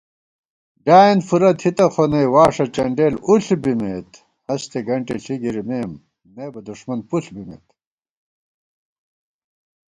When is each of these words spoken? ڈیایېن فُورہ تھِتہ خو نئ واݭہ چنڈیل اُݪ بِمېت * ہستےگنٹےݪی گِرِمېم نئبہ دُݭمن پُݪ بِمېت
ڈیایېن 0.85 1.19
فُورہ 1.27 1.51
تھِتہ 1.59 1.85
خو 1.93 2.03
نئ 2.11 2.27
واݭہ 2.33 2.65
چنڈیل 2.75 3.15
اُݪ 3.27 3.45
بِمېت 3.61 4.09
* 4.31 4.45
ہستےگنٹےݪی 4.47 5.35
گِرِمېم 5.41 5.91
نئبہ 6.35 6.59
دُݭمن 6.67 6.99
پُݪ 7.09 7.25
بِمېت 7.33 7.67